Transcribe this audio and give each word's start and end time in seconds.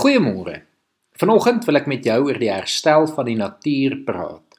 Goeiemôre. 0.00 0.62
Vanoggend 1.20 1.66
wil 1.68 1.76
ek 1.76 1.88
met 1.90 2.06
jou 2.08 2.14
oor 2.30 2.38
die 2.40 2.48
herstel 2.48 3.04
van 3.12 3.26
die 3.28 3.36
natuur 3.36 3.98
praat. 4.06 4.56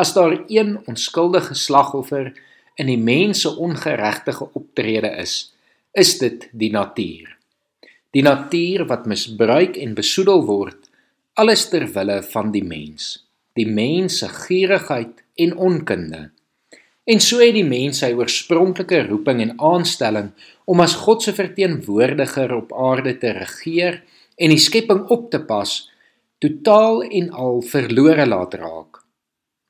As 0.00 0.14
daar 0.16 0.38
een 0.48 0.78
onskuldige 0.88 1.52
slagoffer 1.52 2.30
in 2.80 2.88
die 2.88 2.96
mens 2.96 3.42
se 3.44 3.52
ongeregtige 3.60 4.48
optrede 4.56 5.10
is, 5.20 5.50
is 5.92 6.14
dit 6.22 6.46
die 6.56 6.70
natuur. 6.72 7.28
Die 8.16 8.24
natuur 8.24 8.86
wat 8.88 9.04
misbruik 9.10 9.76
en 9.76 9.92
besoedel 9.98 10.46
word, 10.48 10.88
alles 11.36 11.66
ter 11.68 11.84
wille 11.92 12.22
van 12.32 12.48
die 12.56 12.64
mens, 12.64 13.12
die 13.60 13.68
mens 13.68 14.22
se 14.22 14.32
gierigheid 14.32 15.20
en 15.44 15.58
onkunde. 15.60 16.30
En 17.10 17.18
so 17.18 17.40
het 17.42 17.56
die 17.56 17.66
mens 17.66 18.04
sy 18.04 18.12
oorspronklike 18.14 19.00
roeping 19.08 19.40
en 19.42 19.56
aanstelling 19.58 20.28
om 20.70 20.82
as 20.84 20.92
God 21.02 21.24
se 21.24 21.32
verteenwoordiger 21.34 22.52
op 22.54 22.70
aarde 22.70 23.16
te 23.18 23.32
regeer 23.34 23.96
en 24.38 24.52
die 24.54 24.62
skepping 24.62 25.00
op 25.10 25.24
te 25.32 25.40
pas, 25.48 25.72
totaal 26.38 27.02
en 27.08 27.32
al 27.34 27.58
verlore 27.66 28.28
laat 28.30 28.54
raak. 28.60 29.00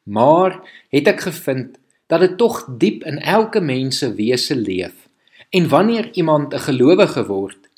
Maar 0.04 0.58
het 0.92 1.08
ek 1.08 1.24
gevind 1.30 1.78
dat 2.12 2.26
dit 2.26 2.36
tog 2.36 2.60
diep 2.82 3.06
in 3.08 3.22
elke 3.22 3.64
mens 3.64 4.02
se 4.02 4.10
wese 4.18 4.58
leef. 4.58 5.08
En 5.48 5.68
wanneer 5.72 6.10
iemand 6.12 6.52
'n 6.54 6.66
gelowige 6.68 7.24
word, 7.26 7.70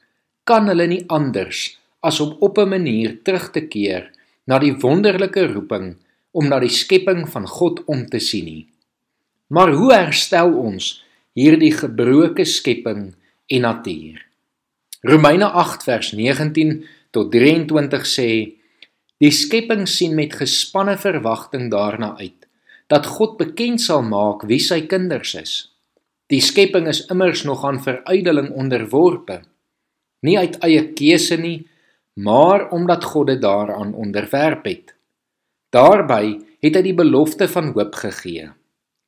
kan 0.45 0.67
hulle 0.67 0.87
nie 0.87 1.05
anders 1.07 1.79
as 2.01 2.21
om 2.21 2.37
op 2.41 2.59
'n 2.59 2.69
manier 2.69 3.23
terug 3.23 3.51
te 3.51 3.63
keer 3.67 4.11
na 4.45 4.59
die 4.59 4.75
wonderlike 4.75 5.47
roeping 5.55 5.97
om 6.31 6.49
na 6.49 6.59
die 6.59 6.75
skepping 6.83 7.29
van 7.29 7.47
God 7.47 7.85
om 7.85 8.07
te 8.07 8.19
sien 8.19 8.45
nie. 8.45 8.72
Maar 9.53 9.75
hoe 9.77 9.93
herstel 9.93 10.55
ons 10.57 11.03
hierdie 11.37 11.75
gebroke 11.77 12.45
skepping 12.49 13.11
en 13.53 13.65
natuur? 13.67 14.23
Romeine 15.05 15.51
8 15.61 15.83
vers 15.85 16.13
19 16.17 16.79
tot 17.13 17.29
23 17.35 18.07
sê 18.09 18.29
die 19.21 19.33
skepping 19.37 19.85
sien 19.85 20.15
met 20.17 20.39
gespanne 20.41 20.95
verwagting 20.97 21.69
daarna 21.75 22.15
uit 22.17 22.49
dat 22.89 23.11
God 23.19 23.37
bekend 23.41 23.85
sal 23.85 24.01
maak 24.07 24.47
wie 24.49 24.61
sy 24.61 24.87
kinders 24.89 25.35
is. 25.37 25.53
Die 26.33 26.41
skepping 26.41 26.89
is 26.89 27.05
immers 27.13 27.45
nog 27.45 27.67
aan 27.69 27.83
verydeling 27.85 28.49
onderworpe, 28.57 29.43
nie 30.25 30.39
uit 30.41 30.57
eie 30.65 30.87
keuse 30.97 31.37
nie, 31.37 31.69
maar 32.17 32.71
omdat 32.73 33.05
God 33.05 33.35
dit 33.35 33.45
daaraan 33.45 33.93
onderwerp 33.93 34.65
het. 34.65 34.97
Daarby 35.73 36.41
het 36.65 36.77
hy 36.81 36.85
die 36.89 36.97
belofte 36.97 37.49
van 37.53 37.73
hoop 37.77 38.01
gegee. 38.01 38.49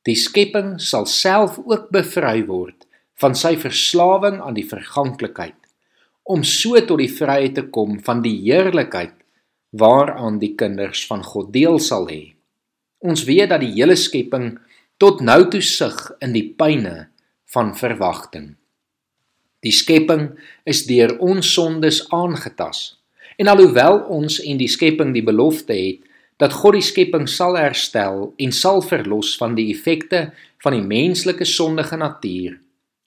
Die 0.05 0.17
skepping 0.19 0.75
sal 0.81 1.07
self 1.09 1.57
ook 1.65 1.89
bevry 1.93 2.43
word 2.45 2.85
van 3.21 3.33
sy 3.37 3.55
verslawing 3.57 4.41
aan 4.43 4.57
die 4.57 4.67
verganklikheid 4.67 5.57
om 6.25 6.43
so 6.45 6.77
tot 6.85 7.01
die 7.01 7.11
vryheid 7.11 7.55
te 7.57 7.65
kom 7.73 7.97
van 8.05 8.21
die 8.25 8.35
heerlikheid 8.43 9.13
waaraan 9.77 10.39
die 10.41 10.53
kinders 10.57 11.03
van 11.09 11.23
God 11.25 11.51
deel 11.53 11.79
sal 11.81 12.07
hê. 12.09 12.35
Ons 13.05 13.25
weet 13.27 13.51
dat 13.51 13.61
die 13.61 13.73
hele 13.75 13.97
skepping 13.99 14.55
tot 15.01 15.21
nou 15.21 15.41
toe 15.51 15.61
sug 15.61 15.97
in 16.23 16.33
die 16.33 16.47
pyne 16.57 17.09
van 17.53 17.73
verwagting. 17.77 18.55
Die 19.65 19.73
skepping 19.73 20.29
is 20.69 20.85
deur 20.85 21.15
ons 21.23 21.49
sondes 21.53 22.03
aangetas. 22.13 22.95
En 23.41 23.49
alhoewel 23.51 24.03
ons 24.13 24.37
en 24.39 24.59
die 24.61 24.69
skepping 24.71 25.11
die 25.15 25.25
belofte 25.25 25.75
het 25.75 26.05
dat 26.41 26.53
God 26.53 26.75
die 26.75 26.83
skepping 26.83 27.27
sal 27.31 27.55
herstel 27.55 28.33
en 28.41 28.51
sal 28.51 28.81
verlos 28.83 29.35
van 29.39 29.55
die 29.55 29.69
effekte 29.71 30.29
van 30.63 30.75
die 30.75 30.83
menslike 30.83 31.47
sondige 31.47 31.97
natuur, 31.97 32.57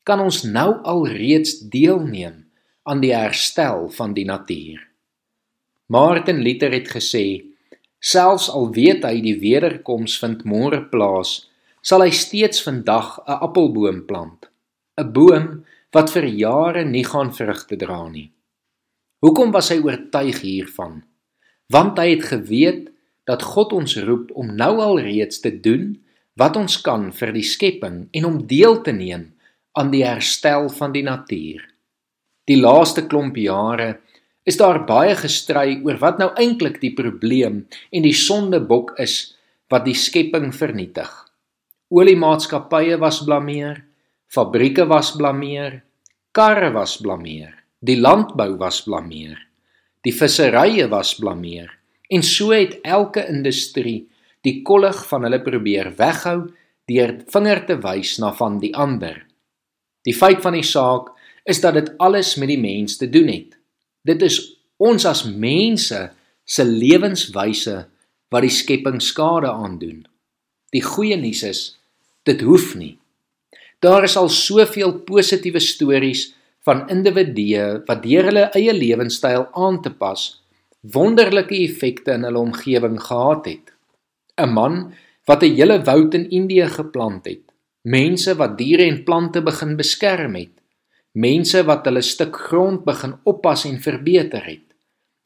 kan 0.05 0.23
ons 0.25 0.45
nou 0.49 0.81
al 0.89 1.05
reeds 1.13 1.59
deelneem 1.69 2.47
aan 2.89 3.03
die 3.05 3.13
herstel 3.13 3.91
van 3.93 4.15
die 4.17 4.25
natuur. 4.25 4.81
Martin 5.93 6.41
Luther 6.45 6.73
het 6.73 6.89
gesê: 6.89 7.45
Selfs 8.01 8.49
al 8.49 8.71
weet 8.73 9.05
hy 9.05 9.21
die 9.25 9.37
wederkoms 9.41 10.17
vind 10.23 10.45
môre 10.49 10.81
plaas, 10.89 11.49
sal 11.85 12.05
hy 12.05 12.13
steeds 12.13 12.63
vandag 12.65 13.19
'n 13.27 13.39
appelboom 13.45 14.05
plant, 14.07 14.49
'n 14.97 15.13
boom 15.13 15.65
wat 15.93 16.11
vir 16.13 16.25
jare 16.25 16.85
nie 16.85 17.05
gaan 17.05 17.33
vrugte 17.33 17.77
dra 17.77 18.09
nie. 18.09 18.31
Hoekom 19.25 19.51
was 19.51 19.71
hy 19.73 19.81
oortuig 19.83 20.41
hiervan? 20.41 21.03
Want 21.73 21.99
hy 21.99 22.09
het 22.15 22.25
geweet 22.25 22.89
dat 23.29 23.45
God 23.45 23.75
ons 23.77 23.97
roep 24.09 24.33
om 24.35 24.55
nou 24.57 24.75
al 24.81 25.01
reeds 25.05 25.43
te 25.45 25.53
doen 25.53 25.93
wat 26.41 26.57
ons 26.57 26.81
kan 26.81 27.11
vir 27.13 27.35
die 27.37 27.47
skepping 27.47 28.07
en 28.17 28.29
om 28.29 28.45
deel 28.49 28.81
te 28.83 28.95
neem 28.97 29.29
aan 29.79 29.93
die 29.93 30.07
herstel 30.07 30.71
van 30.73 30.95
die 30.97 31.05
natuur 31.07 31.67
die 32.49 32.57
laaste 32.57 33.05
klomp 33.07 33.37
jare 33.37 33.99
is 34.49 34.57
daar 34.57 34.81
baie 34.89 35.13
gestry 35.19 35.77
oor 35.85 35.99
wat 36.01 36.21
nou 36.23 36.31
eintlik 36.41 36.81
die 36.81 36.95
probleem 36.97 37.67
en 37.93 38.07
die 38.07 38.17
sondebok 38.17 38.95
is 39.03 39.35
wat 39.69 39.85
die 39.85 39.97
skepping 39.97 40.49
vernietig. 40.57 41.11
Oliemaatskappye 41.93 42.97
was 43.01 43.21
blameer, 43.25 43.83
fabrieke 44.33 44.87
was 44.89 45.13
blameer, 45.17 45.83
karre 46.33 46.71
was 46.73 46.97
blameer, 47.05 47.53
die 47.85 47.99
landbou 48.01 48.55
was 48.61 48.81
blameer, 48.87 49.37
die 50.05 50.15
visserye 50.17 50.89
was 50.89 51.15
blameer 51.21 51.75
en 52.09 52.25
so 52.25 52.53
het 52.57 52.79
elke 52.83 53.25
industrie 53.29 54.09
die 54.47 54.63
kollig 54.67 55.01
van 55.11 55.27
hulle 55.27 55.41
probeer 55.45 55.93
weghou 55.99 56.49
deur 56.89 57.15
vinger 57.33 57.65
te 57.69 57.77
wys 57.85 58.17
na 58.23 58.33
van 58.37 58.59
die 58.63 58.73
ander. 58.77 59.21
Die 60.07 60.17
feit 60.17 60.41
van 60.45 60.57
die 60.57 60.65
saak 60.65 61.13
is 61.49 61.61
dat 61.61 61.77
dit 61.77 61.91
alles 62.01 62.37
met 62.41 62.49
die 62.49 62.61
mens 62.61 62.97
te 62.97 63.09
doen 63.11 63.29
het. 63.29 63.59
Dit 64.05 64.23
is 64.25 64.39
ons 64.81 65.05
as 65.09 65.25
mense 65.29 66.01
se 66.49 66.65
lewenswyse 66.65 67.77
wat 68.33 68.45
die 68.45 68.53
skepping 68.53 69.03
skade 69.05 69.51
aandoen. 69.51 70.07
Die 70.73 70.85
goeie 70.85 71.17
nuus 71.17 71.43
is 71.45 71.63
dit 72.29 72.41
hoef 72.45 72.75
nie. 72.77 72.97
Daar 73.85 74.05
is 74.05 74.17
al 74.17 74.29
soveel 74.33 74.99
positiewe 75.07 75.61
stories 75.61 76.33
van 76.67 76.87
individue 76.93 77.83
wat 77.87 78.03
deur 78.05 78.29
hulle 78.29 78.49
eie 78.57 78.75
lewenstyl 78.75 79.47
aan 79.57 79.81
te 79.85 79.93
pas 79.93 80.27
wonderlike 80.81 81.55
effekte 81.55 82.13
in 82.13 82.25
hulle 82.25 82.39
omgewing 82.39 83.01
gehad 83.01 83.47
het. 83.47 83.73
'n 84.37 84.53
Man 84.53 84.93
wat 85.25 85.43
'n 85.43 85.55
hele 85.55 85.83
woud 85.83 86.15
in 86.15 86.31
Indië 86.31 86.69
geplant 86.69 87.25
het, 87.25 87.45
mense 87.83 88.35
wat 88.37 88.59
diere 88.59 88.85
en 88.85 89.05
plante 89.05 89.43
begin 89.43 89.77
beskerm 89.77 90.35
het, 90.35 90.55
mense 91.13 91.65
wat 91.65 91.85
hulle 91.85 92.03
stuk 92.03 92.37
grond 92.37 92.85
begin 92.85 93.15
oppas 93.25 93.65
en 93.65 93.81
verbeter 93.81 94.45
het. 94.45 94.67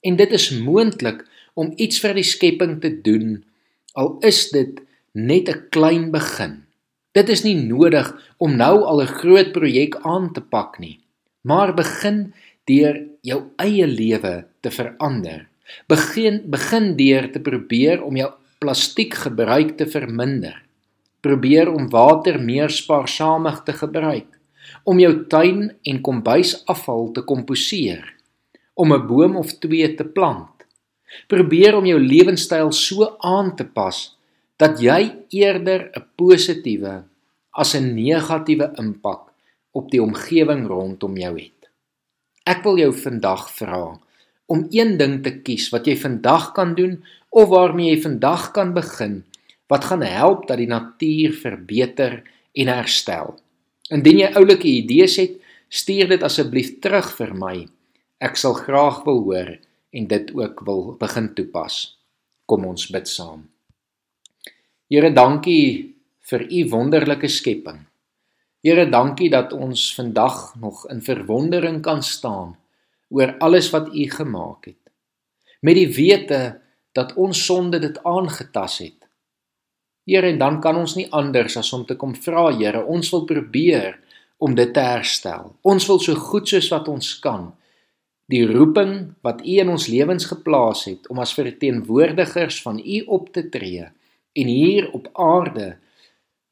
En 0.00 0.16
dit 0.16 0.30
is 0.30 0.50
moontlik 0.50 1.24
om 1.54 1.72
iets 1.76 2.00
vir 2.00 2.14
die 2.14 2.26
skepping 2.26 2.80
te 2.80 3.00
doen 3.00 3.44
al 3.92 4.16
is 4.24 4.48
dit 4.50 4.80
net 5.12 5.48
'n 5.48 5.69
klein 5.70 6.10
begin. 6.10 6.64
Dit 7.12 7.28
is 7.28 7.42
nie 7.44 7.54
nodig 7.54 8.08
om 8.38 8.56
nou 8.56 8.82
al 8.82 9.02
'n 9.02 9.14
groot 9.20 9.52
projek 9.52 9.96
aan 9.96 10.32
te 10.32 10.40
pak 10.40 10.78
nie, 10.78 11.00
maar 11.40 11.74
begin 11.74 12.34
deur 12.64 12.98
jou 13.22 13.40
eie 13.56 13.86
lewe 13.86 14.44
te 14.60 14.70
verander. 14.70 15.48
Begin 15.88 16.42
begin 16.50 16.96
deur 16.96 17.30
te 17.32 17.40
probeer 17.40 18.02
om 18.02 18.16
jou 18.16 18.30
plastiekgebruik 18.58 19.76
te 19.76 19.86
verminder. 19.86 20.62
Probeer 21.20 21.70
om 21.70 21.88
water 21.90 22.40
meer 22.40 22.70
spaarsamig 22.70 23.62
te 23.66 23.72
gebruik 23.72 24.42
om 24.84 24.98
jou 24.98 25.12
tuin 25.30 25.70
en 25.88 26.00
kombuisafval 26.02 27.10
te 27.16 27.22
komposeer, 27.26 28.02
om 28.74 28.92
'n 28.92 29.06
boom 29.06 29.36
of 29.36 29.52
twee 29.58 29.94
te 29.94 30.04
plant. 30.04 30.50
Probeer 31.28 31.76
om 31.76 31.86
jou 31.86 32.00
lewenstyl 32.00 32.72
so 32.72 33.16
aan 33.18 33.56
te 33.56 33.64
pas 33.64 34.16
dat 34.56 34.80
jy 34.80 35.12
eerder 35.28 35.90
'n 35.94 36.04
positiewe 36.16 37.04
as 37.50 37.74
'n 37.74 37.94
negatiewe 37.94 38.72
impak 38.78 39.32
op 39.72 39.90
die 39.90 40.02
omgewing 40.02 40.66
rondom 40.66 41.16
jou 41.16 41.34
het. 41.38 41.61
Ek 42.48 42.64
wil 42.66 42.80
jou 42.80 42.91
vandag 42.97 43.47
vra 43.54 43.82
om 44.53 44.64
een 44.75 44.97
ding 44.98 45.20
te 45.25 45.30
kies 45.47 45.69
wat 45.72 45.87
jy 45.87 45.94
vandag 45.96 46.50
kan 46.56 46.75
doen 46.78 46.99
of 47.31 47.49
waarmee 47.52 47.94
jy 47.94 48.00
vandag 48.02 48.50
kan 48.56 48.75
begin 48.75 49.22
wat 49.72 49.87
gaan 49.88 50.02
help 50.05 50.49
dat 50.50 50.58
die 50.61 50.69
natuur 50.69 51.32
verbeter 51.38 52.19
en 52.52 52.69
herstel. 52.69 53.38
Indien 53.88 54.19
jy 54.20 54.32
oulike 54.37 54.69
idees 54.69 55.16
het, 55.20 55.38
stuur 55.72 56.11
dit 56.12 56.26
asseblief 56.26 56.75
terug 56.84 57.08
vir 57.16 57.32
my. 57.38 57.55
Ek 58.20 58.37
sal 58.37 58.58
graag 58.58 59.00
wil 59.06 59.22
hoor 59.25 59.55
en 59.96 60.08
dit 60.11 60.34
ook 60.37 60.61
wil 60.66 60.84
begin 61.00 61.31
toepas. 61.37 61.78
Kom 62.44 62.66
ons 62.69 62.90
bid 62.93 63.08
saam. 63.08 63.46
Here, 64.93 65.08
dankie 65.14 65.94
vir 66.28 66.44
u 66.44 66.61
wonderlike 66.69 67.31
skepping. 67.32 67.81
Here, 68.62 68.87
dankie 68.87 69.31
dat 69.31 69.53
ons 69.53 69.88
vandag 69.94 70.55
nog 70.62 70.85
in 70.87 71.03
verwondering 71.03 71.81
kan 71.82 72.03
staan 72.03 72.56
oor 73.11 73.35
alles 73.38 73.70
wat 73.75 73.91
u 73.91 74.06
gemaak 74.11 74.64
het. 74.70 74.79
Met 75.61 75.75
die 75.75 75.88
wete 75.94 76.61
dat 76.94 77.14
ons 77.14 77.44
sonde 77.44 77.79
dit 77.82 77.99
aangetas 78.06 78.79
het. 78.79 79.09
Here 80.06 80.31
en 80.31 80.38
dan 80.38 80.61
kan 80.61 80.76
ons 80.79 80.94
nie 80.94 81.09
anders 81.11 81.56
as 81.59 81.73
om 81.73 81.82
te 81.87 81.97
kom 81.99 82.14
vra 82.14 82.53
Here, 82.55 82.85
ons 82.85 83.11
wil 83.11 83.25
probeer 83.26 83.99
om 84.38 84.55
dit 84.55 84.73
te 84.75 84.81
herstel. 84.81 85.53
Ons 85.62 85.87
wil 85.91 85.99
so 85.99 86.14
goed 86.14 86.49
soos 86.49 86.70
wat 86.70 86.88
ons 86.88 87.19
kan 87.19 87.50
die 88.32 88.44
roeping 88.47 89.12
wat 89.26 89.43
U 89.44 89.56
in 89.61 89.73
ons 89.73 89.88
lewens 89.91 90.25
geplaas 90.31 90.87
het 90.88 91.09
om 91.12 91.20
as 91.23 91.35
verteenwoordigers 91.37 92.62
van 92.62 92.79
U 92.79 93.03
op 93.19 93.32
te 93.35 93.49
tree 93.53 93.88
en 94.32 94.47
hier 94.49 94.88
op 94.97 95.11
aarde 95.12 95.75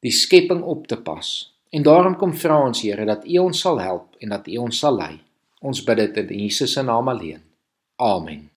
die 0.03 0.13
skepping 0.13 0.61
op 0.61 0.87
te 0.87 0.97
pas. 0.97 1.50
En 1.71 1.83
daarom 1.83 2.17
kom 2.19 2.33
vra 2.35 2.59
ons 2.67 2.81
Here 2.83 3.05
dat 3.07 3.25
U 3.25 3.37
ons 3.47 3.59
sal 3.63 3.79
help 3.79 4.15
en 4.19 4.33
dat 4.35 4.47
U 4.47 4.57
ons 4.67 4.79
sal 4.83 4.97
lei. 4.99 5.13
Ons 5.61 5.83
bid 5.87 6.01
dit 6.01 6.31
in 6.31 6.43
Jesus 6.47 6.73
se 6.73 6.83
naam 6.83 7.07
alleen. 7.07 7.43
Amen. 8.01 8.49